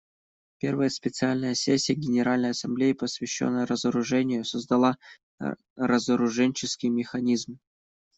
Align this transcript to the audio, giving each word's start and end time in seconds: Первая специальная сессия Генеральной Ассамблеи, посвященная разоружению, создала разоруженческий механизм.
Первая 0.57 0.89
специальная 0.89 1.53
сессия 1.53 1.93
Генеральной 1.93 2.49
Ассамблеи, 2.49 2.93
посвященная 2.93 3.67
разоружению, 3.67 4.43
создала 4.45 4.97
разоруженческий 5.75 6.89
механизм. 6.89 7.59